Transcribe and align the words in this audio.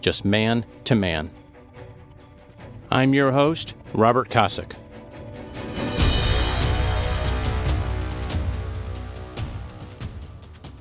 just 0.00 0.24
man 0.24 0.64
to 0.84 0.94
man. 0.94 1.30
I'm 2.90 3.14
your 3.14 3.32
host, 3.32 3.74
Robert 3.92 4.30
Kosick. 4.30 4.74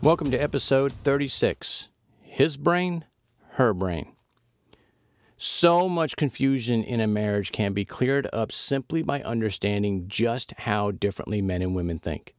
Welcome 0.01 0.31
to 0.31 0.37
episode 0.37 0.93
36 0.93 1.89
His 2.21 2.55
Brain, 2.55 3.03
Her 3.53 3.73
Brain. 3.73 4.13
So 5.35 5.89
much 5.89 6.15
confusion 6.15 6.83
in 6.83 6.99
a 6.99 7.07
marriage 7.07 7.51
can 7.51 7.73
be 7.73 7.83
cleared 7.85 8.27
up 8.31 8.51
simply 8.51 9.03
by 9.03 9.21
understanding 9.21 10.07
just 10.07 10.53
how 10.59 10.91
differently 10.91 11.41
men 11.41 11.61
and 11.61 11.75
women 11.75 11.99
think. 11.99 12.33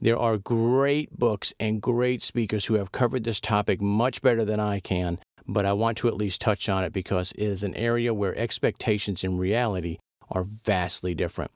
There 0.00 0.18
are 0.18 0.38
great 0.38 1.18
books 1.18 1.52
and 1.58 1.80
great 1.82 2.22
speakers 2.22 2.66
who 2.66 2.74
have 2.74 2.92
covered 2.92 3.24
this 3.24 3.40
topic 3.40 3.80
much 3.80 4.22
better 4.22 4.44
than 4.44 4.60
I 4.60 4.78
can, 4.78 5.18
but 5.52 5.66
I 5.66 5.72
want 5.72 5.98
to 5.98 6.08
at 6.08 6.16
least 6.16 6.40
touch 6.40 6.68
on 6.68 6.84
it 6.84 6.92
because 6.92 7.32
it 7.32 7.42
is 7.42 7.64
an 7.64 7.74
area 7.74 8.14
where 8.14 8.36
expectations 8.38 9.24
and 9.24 9.38
reality 9.38 9.98
are 10.30 10.44
vastly 10.44 11.12
different. 11.12 11.50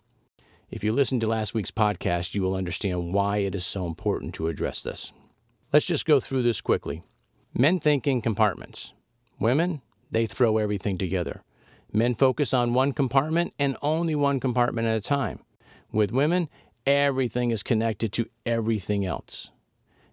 If 0.69 0.83
you 0.83 0.93
listen 0.93 1.21
to 1.21 1.29
last 1.29 1.55
week's 1.55 1.71
podcast, 1.71 2.35
you 2.35 2.43
will 2.43 2.57
understand 2.57 3.15
why 3.15 3.39
it 3.39 3.55
is 3.55 3.65
so 3.65 3.87
important 3.87 4.35
to 4.35 4.49
address 4.49 4.83
this. 4.83 5.13
Let's 5.73 5.87
just 5.87 6.07
go 6.07 6.19
through 6.19 6.43
this 6.43 6.61
quickly. 6.61 7.05
Men 7.55 7.79
think 7.79 8.09
in 8.09 8.21
compartments. 8.21 8.95
Women, 9.39 9.81
they 10.11 10.27
throw 10.27 10.59
everything 10.59 10.99
together. 10.99 11.45
Men 11.93 12.15
focus 12.15 12.53
on 12.53 12.75
one 12.75 12.93
compartment 12.93 13.55
and 13.61 13.77
only 13.81 14.17
one 14.17 14.41
compartment 14.41 14.89
at 14.89 14.97
a 14.97 15.01
time. 15.01 15.39
With 15.93 16.11
women, 16.11 16.49
everything 16.85 17.53
is 17.53 17.63
connected 17.63 18.13
to 18.15 18.27
everything 18.45 19.07
else. 19.07 19.53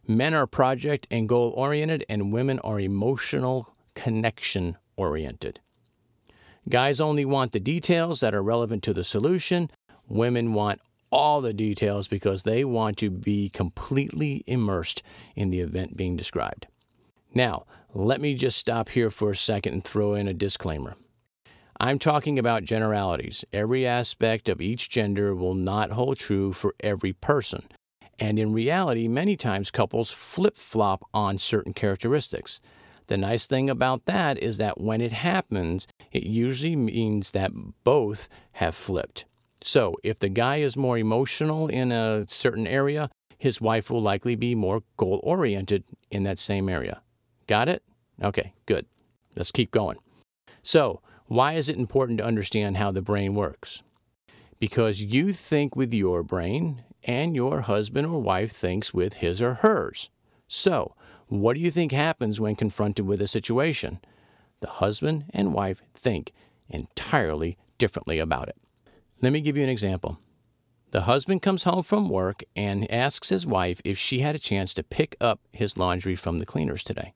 Men 0.08 0.36
are 0.36 0.46
project 0.46 1.08
and 1.10 1.28
goal 1.28 1.54
oriented, 1.56 2.06
and 2.08 2.34
women 2.34 2.60
are 2.60 2.80
emotional 2.80 3.76
connection 3.96 4.78
oriented. 4.96 5.60
Guys 6.70 7.02
only 7.02 7.26
want 7.26 7.52
the 7.52 7.60
details 7.60 8.20
that 8.20 8.36
are 8.36 8.44
relevant 8.44 8.84
to 8.84 8.94
the 8.94 9.04
solution. 9.04 9.70
Women 10.08 10.54
want 10.54 10.80
all 11.12 11.42
the 11.42 11.54
details 11.54 12.08
because 12.08 12.44
they 12.44 12.64
want 12.64 12.98
to 12.98 13.10
be 13.10 13.50
completely 13.50 14.44
immersed 14.48 15.04
in 15.36 15.50
the 15.50 15.60
event 15.60 15.98
being 15.98 16.16
described. 16.16 16.68
Now, 17.34 17.66
let 17.94 18.22
me 18.22 18.36
just 18.36 18.58
stop 18.58 18.90
here 18.90 19.10
for 19.10 19.32
a 19.32 19.36
second 19.36 19.74
and 19.74 19.84
throw 19.84 20.14
in 20.14 20.28
a 20.28 20.34
disclaimer. 20.34 20.96
I'm 21.80 21.98
talking 21.98 22.38
about 22.38 22.64
generalities. 22.64 23.44
Every 23.52 23.88
aspect 23.88 24.48
of 24.48 24.62
each 24.62 24.88
gender 24.88 25.34
will 25.34 25.56
not 25.56 25.92
hold 25.92 26.18
true 26.18 26.54
for 26.54 26.76
every 26.80 27.12
person. 27.12 27.64
And 28.20 28.38
in 28.38 28.54
reality, 28.54 29.08
many 29.08 29.36
times 29.36 29.72
couples 29.72 30.12
flip 30.12 30.56
flop 30.56 31.04
on 31.12 31.40
certain 31.40 31.74
characteristics. 31.74 32.62
The 33.12 33.18
nice 33.18 33.46
thing 33.46 33.70
about 33.70 34.06
that 34.06 34.42
is 34.42 34.58
that 34.60 34.80
when 34.80 35.02
it 35.02 35.12
happens, 35.12 35.86
it 36.14 36.24
usually 36.24 36.78
means 36.78 37.32
that 37.32 37.52
both 37.84 38.30
have 38.54 38.74
flipped. 38.74 39.26
So, 39.62 39.98
if 40.02 40.18
the 40.18 40.30
guy 40.30 40.62
is 40.62 40.78
more 40.78 40.98
emotional 40.98 41.68
in 41.68 41.92
a 41.92 42.24
certain 42.30 42.66
area, 42.66 43.10
his 43.38 43.60
wife 43.60 43.90
will 43.90 44.02
likely 44.02 44.36
be 44.36 44.56
more 44.56 44.84
goal 44.96 45.20
oriented 45.24 45.84
in 46.10 46.24
that 46.24 46.40
same 46.40 46.70
area. 46.70 47.02
Got 47.48 47.68
it? 47.68 47.84
Okay, 48.24 48.54
good. 48.66 48.86
Let's 49.36 49.52
keep 49.52 49.72
going. 49.72 49.98
So, 50.64 51.02
why 51.26 51.56
is 51.56 51.68
it 51.68 51.76
important 51.76 52.20
to 52.20 52.26
understand 52.26 52.78
how 52.78 52.92
the 52.92 53.02
brain 53.02 53.36
works? 53.36 53.84
Because 54.58 55.04
you 55.04 55.34
think 55.34 55.76
with 55.76 55.94
your 55.94 56.24
brain 56.24 56.86
and 57.04 57.36
your 57.36 57.60
husband 57.60 58.08
or 58.08 58.22
wife 58.22 58.54
thinks 58.54 58.94
with 58.94 59.16
his 59.16 59.42
or 59.42 59.56
hers. 59.56 60.10
So, 60.48 60.96
what 61.40 61.56
do 61.56 61.62
you 61.62 61.72
think 61.72 61.94
happens 61.94 62.42
when 62.42 62.58
confronted 62.58 63.06
with 63.06 63.22
a 63.22 63.28
situation? 63.28 64.02
The 64.60 64.68
husband 64.68 65.26
and 65.34 65.54
wife 65.54 65.82
think 65.94 66.34
entirely 66.68 67.58
differently 67.78 68.20
about 68.20 68.50
it. 68.50 68.58
Let 69.22 69.32
me 69.32 69.40
give 69.40 69.56
you 69.56 69.64
an 69.64 69.70
example. 69.70 70.20
The 70.92 71.04
husband 71.04 71.42
comes 71.42 71.64
home 71.64 71.84
from 71.84 72.10
work 72.10 72.44
and 72.54 72.92
asks 72.92 73.30
his 73.30 73.48
wife 73.48 73.80
if 73.86 73.98
she 73.98 74.20
had 74.20 74.36
a 74.36 74.40
chance 74.40 74.74
to 74.74 74.84
pick 74.84 75.16
up 75.22 75.40
his 75.54 75.78
laundry 75.78 76.16
from 76.16 76.40
the 76.40 76.46
cleaners 76.46 76.84
today. 76.84 77.14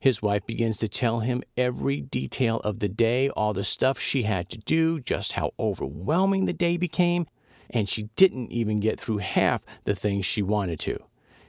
His 0.00 0.22
wife 0.22 0.46
begins 0.46 0.78
to 0.78 0.88
tell 0.88 1.20
him 1.20 1.42
every 1.58 2.00
detail 2.00 2.60
of 2.60 2.78
the 2.78 2.88
day, 2.88 3.28
all 3.28 3.52
the 3.52 3.64
stuff 3.64 3.98
she 3.98 4.22
had 4.22 4.48
to 4.48 4.58
do, 4.58 4.98
just 4.98 5.34
how 5.34 5.52
overwhelming 5.58 6.46
the 6.46 6.54
day 6.54 6.78
became, 6.78 7.26
and 7.68 7.86
she 7.86 8.04
didn't 8.16 8.50
even 8.50 8.80
get 8.80 8.98
through 8.98 9.18
half 9.18 9.62
the 9.84 9.94
things 9.94 10.24
she 10.24 10.40
wanted 10.40 10.80
to. 10.80 11.02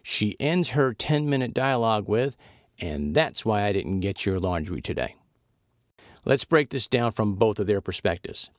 She 0.09 0.38
ends 0.40 0.69
her 0.69 0.94
10 0.94 1.29
minute 1.29 1.53
dialogue 1.53 2.07
with, 2.07 2.38
and 2.79 3.13
that's 3.13 3.44
why 3.44 3.63
I 3.63 3.73
didn't 3.73 4.00
get 4.00 4.25
your 4.25 4.40
laundry 4.40 4.81
today. 4.81 5.18
Let's 6.25 6.45
break 6.45 6.69
this 6.69 6.88
down 6.88 7.12
from 7.12 7.35
both 7.35 7.59
of 7.59 7.68
their 7.68 7.81
perspectives. 7.81 8.50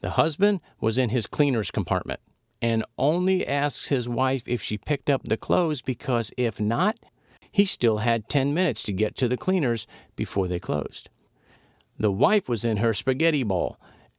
The 0.00 0.12
husband 0.12 0.62
was 0.80 0.96
in 0.96 1.10
his 1.10 1.26
cleaner's 1.26 1.70
compartment 1.70 2.20
and 2.62 2.82
only 2.96 3.46
asks 3.46 3.88
his 3.88 4.08
wife 4.08 4.48
if 4.48 4.62
she 4.62 4.78
picked 4.78 5.10
up 5.10 5.24
the 5.24 5.36
clothes 5.36 5.82
because 5.82 6.32
if 6.38 6.58
not, 6.58 6.96
he 7.52 7.66
still 7.66 7.98
had 7.98 8.30
10 8.30 8.54
minutes 8.54 8.82
to 8.84 8.92
get 8.94 9.16
to 9.16 9.28
the 9.28 9.36
cleaners 9.36 9.86
before 10.16 10.48
they 10.48 10.58
closed. 10.58 11.10
The 11.98 12.10
wife 12.10 12.48
was 12.48 12.64
in 12.64 12.78
her 12.78 12.94
spaghetti 12.94 13.42
bowl 13.42 13.78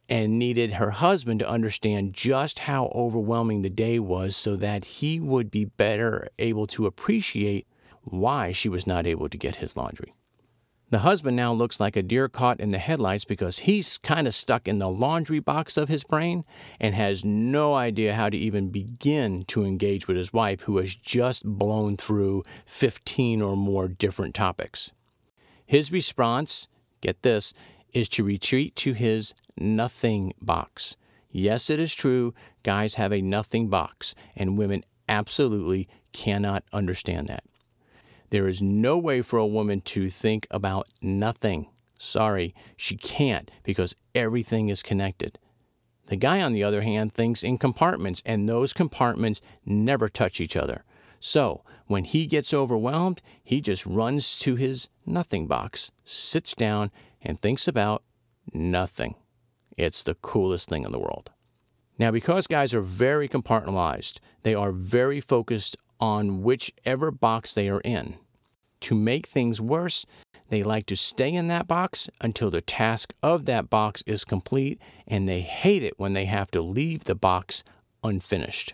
and 0.09 0.39
needed 0.39 0.73
her 0.73 0.91
husband 0.91 1.39
to 1.39 1.49
understand 1.49 2.13
just 2.13 2.59
how 2.59 2.91
overwhelming 2.95 3.61
the 3.61 3.69
day 3.69 3.99
was 3.99 4.35
so 4.35 4.55
that 4.55 4.85
he 4.85 5.19
would 5.19 5.51
be 5.51 5.65
better 5.65 6.27
able 6.39 6.67
to 6.67 6.85
appreciate 6.85 7.67
why 8.03 8.51
she 8.51 8.69
was 8.69 8.87
not 8.87 9.05
able 9.05 9.27
to 9.27 9.37
get 9.37 9.57
his 9.57 9.75
laundry. 9.75 10.13
The 10.89 10.99
husband 10.99 11.35
now 11.35 11.51
looks 11.51 11.81
like 11.81 11.97
a 11.97 12.01
deer 12.01 12.29
caught 12.29 12.61
in 12.61 12.69
the 12.69 12.77
headlights 12.77 13.25
because 13.25 13.59
he's 13.59 13.97
kind 13.97 14.25
of 14.25 14.33
stuck 14.33 14.69
in 14.69 14.79
the 14.79 14.89
laundry 14.89 15.39
box 15.39 15.75
of 15.75 15.89
his 15.89 16.05
brain 16.05 16.45
and 16.79 16.95
has 16.95 17.25
no 17.25 17.75
idea 17.75 18.13
how 18.13 18.29
to 18.29 18.37
even 18.37 18.69
begin 18.69 19.43
to 19.47 19.65
engage 19.65 20.07
with 20.07 20.15
his 20.15 20.31
wife, 20.31 20.61
who 20.61 20.77
has 20.77 20.95
just 20.95 21.43
blown 21.43 21.97
through 21.97 22.43
15 22.65 23.41
or 23.41 23.57
more 23.57 23.89
different 23.89 24.33
topics. 24.33 24.93
His 25.65 25.91
response, 25.91 26.69
get 27.01 27.21
this, 27.21 27.53
is 27.93 28.09
to 28.09 28.23
retreat 28.23 28.75
to 28.77 28.93
his 28.93 29.33
nothing 29.57 30.33
box. 30.41 30.97
Yes, 31.31 31.69
it 31.69 31.79
is 31.79 31.93
true, 31.93 32.33
guys 32.63 32.95
have 32.95 33.11
a 33.11 33.21
nothing 33.21 33.69
box, 33.69 34.15
and 34.35 34.57
women 34.57 34.83
absolutely 35.07 35.87
cannot 36.13 36.63
understand 36.73 37.27
that. 37.27 37.43
There 38.29 38.47
is 38.47 38.61
no 38.61 38.97
way 38.97 39.21
for 39.21 39.39
a 39.39 39.47
woman 39.47 39.81
to 39.81 40.09
think 40.09 40.47
about 40.51 40.87
nothing. 41.01 41.67
Sorry, 41.97 42.53
she 42.75 42.95
can't 42.95 43.49
because 43.63 43.95
everything 44.13 44.69
is 44.69 44.83
connected. 44.83 45.39
The 46.07 46.15
guy, 46.15 46.41
on 46.41 46.53
the 46.53 46.63
other 46.63 46.81
hand, 46.81 47.13
thinks 47.13 47.43
in 47.43 47.57
compartments, 47.57 48.21
and 48.25 48.47
those 48.47 48.73
compartments 48.73 49.41
never 49.65 50.07
touch 50.09 50.39
each 50.39 50.55
other. 50.55 50.83
So, 51.19 51.63
when 51.87 52.03
he 52.03 52.27
gets 52.27 52.53
overwhelmed, 52.53 53.21
he 53.43 53.61
just 53.61 53.85
runs 53.85 54.39
to 54.39 54.55
his 54.55 54.89
nothing 55.05 55.47
box, 55.47 55.91
sits 56.03 56.53
down, 56.53 56.91
and 57.27 57.39
thinks 57.39 57.67
about 57.67 58.03
nothing. 58.53 59.13
It's 59.77 60.01
the 60.01 60.15
coolest 60.15 60.69
thing 60.69 60.85
in 60.85 60.91
the 60.91 60.99
world. 60.99 61.29
Now, 61.99 62.09
because 62.09 62.47
guys 62.47 62.73
are 62.73 62.81
very 62.81 63.27
compartmentalized, 63.27 64.19
they 64.43 64.55
are 64.55 64.71
very 64.71 65.19
focused 65.19 65.75
on 65.99 66.41
whichever 66.41 67.11
box 67.11 67.53
they 67.53 67.67
are 67.69 67.81
in. 67.81 68.15
To 68.81 68.95
make 68.95 69.27
things 69.27 69.59
worse, 69.59 70.05
they 70.49 70.63
like 70.63 70.85
to 70.85 70.95
stay 70.95 71.33
in 71.33 71.47
that 71.49 71.67
box 71.67 72.09
until 72.21 72.49
the 72.49 72.61
task 72.61 73.13
of 73.21 73.45
that 73.45 73.69
box 73.69 74.03
is 74.07 74.23
complete, 74.23 74.79
and 75.05 75.27
they 75.27 75.41
hate 75.41 75.83
it 75.83 75.99
when 75.99 76.13
they 76.13 76.25
have 76.25 76.49
to 76.51 76.61
leave 76.61 77.03
the 77.03 77.15
box 77.15 77.63
unfinished. 78.03 78.73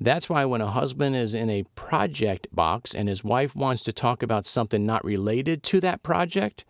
That's 0.00 0.28
why 0.28 0.44
when 0.46 0.60
a 0.60 0.70
husband 0.70 1.14
is 1.14 1.34
in 1.34 1.48
a 1.48 1.64
project 1.74 2.48
box 2.50 2.94
and 2.94 3.08
his 3.08 3.22
wife 3.22 3.54
wants 3.54 3.84
to 3.84 3.92
talk 3.92 4.22
about 4.22 4.44
something 4.44 4.84
not 4.84 5.04
related 5.04 5.62
to 5.64 5.80
that 5.80 6.02
project, 6.02 6.64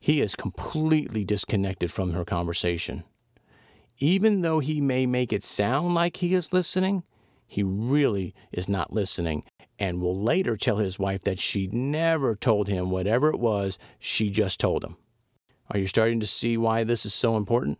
he 0.00 0.20
is 0.20 0.36
completely 0.36 1.24
disconnected 1.24 1.90
from 1.90 2.12
her 2.12 2.24
conversation. 2.24 3.04
Even 3.98 4.42
though 4.42 4.60
he 4.60 4.80
may 4.80 5.06
make 5.06 5.32
it 5.32 5.42
sound 5.42 5.94
like 5.94 6.18
he 6.18 6.34
is 6.34 6.52
listening, 6.52 7.02
he 7.46 7.62
really 7.62 8.34
is 8.52 8.68
not 8.68 8.92
listening 8.92 9.42
and 9.78 10.00
will 10.00 10.16
later 10.16 10.56
tell 10.56 10.76
his 10.76 10.98
wife 10.98 11.22
that 11.22 11.38
she 11.38 11.68
never 11.68 12.34
told 12.34 12.68
him 12.68 12.90
whatever 12.90 13.30
it 13.30 13.38
was 13.38 13.78
she 13.98 14.30
just 14.30 14.60
told 14.60 14.84
him. 14.84 14.96
Are 15.70 15.78
you 15.78 15.86
starting 15.86 16.20
to 16.20 16.26
see 16.26 16.56
why 16.56 16.84
this 16.84 17.04
is 17.04 17.14
so 17.14 17.36
important? 17.36 17.78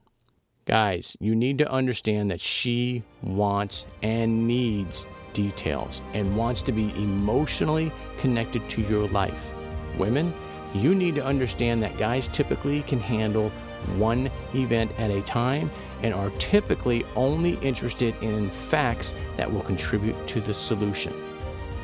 Guys, 0.67 1.17
you 1.19 1.35
need 1.35 1.59
to 1.59 1.71
understand 1.71 2.31
that 2.31 2.41
she 2.41 3.03
wants 3.23 3.87
and 4.03 4.47
needs 4.47 5.07
details 5.33 6.03
and 6.13 6.37
wants 6.37 6.63
to 6.63 6.73
be 6.73 6.91
emotionally 7.03 7.91
connected 8.19 8.69
to 8.69 8.83
your 8.83 9.09
life. 9.09 9.55
Women, 9.97 10.35
you 10.75 10.95
need 10.95 11.15
to 11.17 11.25
understand 11.25 11.83
that 11.83 11.97
guys 11.97 12.29
typically 12.29 12.83
can 12.83 13.01
handle 13.01 13.51
one 13.97 14.31
event 14.55 14.93
at 14.99 15.11
a 15.11 15.23
time 15.23 15.71
and 16.03 16.15
are 16.15 16.31
typically 16.39 17.05
only 17.17 17.55
interested 17.55 18.15
in 18.23 18.49
facts 18.49 19.15
that 19.37 19.51
will 19.51 19.63
contribute 19.63 20.27
to 20.27 20.41
the 20.41 20.55
solution. 20.55 21.13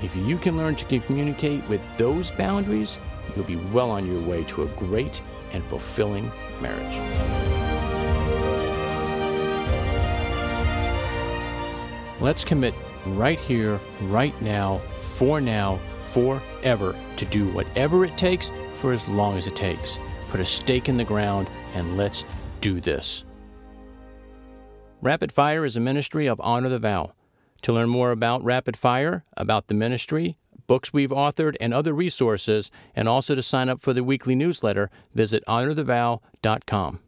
If 0.02 0.14
you 0.16 0.36
can 0.36 0.56
learn 0.56 0.74
to 0.76 0.98
communicate 1.00 1.66
with 1.68 1.80
those 1.96 2.30
boundaries, 2.30 2.98
you'll 3.34 3.44
be 3.44 3.56
well 3.56 3.90
on 3.90 4.06
your 4.06 4.20
way 4.20 4.44
to 4.44 4.62
a 4.62 4.66
great 4.66 5.22
and 5.52 5.64
fulfilling 5.64 6.30
marriage. 6.60 7.73
Let's 12.20 12.44
commit 12.44 12.74
right 13.06 13.40
here, 13.40 13.80
right 14.02 14.40
now, 14.40 14.78
for 14.98 15.40
now, 15.40 15.78
forever 15.94 16.96
to 17.16 17.24
do 17.24 17.48
whatever 17.48 18.04
it 18.04 18.16
takes 18.16 18.52
for 18.74 18.92
as 18.92 19.06
long 19.08 19.36
as 19.36 19.46
it 19.46 19.56
takes. 19.56 19.98
Put 20.30 20.40
a 20.40 20.44
stake 20.44 20.88
in 20.88 20.96
the 20.96 21.04
ground 21.04 21.48
and 21.74 21.96
let's 21.96 22.24
do 22.60 22.80
this. 22.80 23.24
Rapid 25.02 25.32
Fire 25.32 25.64
is 25.64 25.76
a 25.76 25.80
ministry 25.80 26.26
of 26.26 26.40
Honor 26.42 26.68
the 26.68 26.78
Vow. 26.78 27.12
To 27.62 27.72
learn 27.72 27.88
more 27.88 28.10
about 28.10 28.44
Rapid 28.44 28.76
Fire, 28.76 29.24
about 29.36 29.66
the 29.68 29.74
ministry, 29.74 30.36
books 30.66 30.92
we've 30.92 31.10
authored, 31.10 31.56
and 31.60 31.74
other 31.74 31.92
resources, 31.92 32.70
and 32.94 33.08
also 33.08 33.34
to 33.34 33.42
sign 33.42 33.68
up 33.68 33.80
for 33.80 33.92
the 33.92 34.04
weekly 34.04 34.34
newsletter, 34.34 34.90
visit 35.14 35.42
honorthevow.com. 35.46 37.00